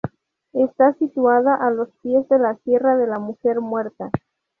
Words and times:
Está 0.53 0.93
situada 0.95 1.53
a 1.53 1.69
los 1.69 1.87
pies 2.01 2.27
de 2.27 2.39
la 2.39 2.55
Sierra 2.63 2.97
de 2.97 3.05
la 3.05 3.19
Mujer 3.19 3.61
Muerta. 3.61 4.09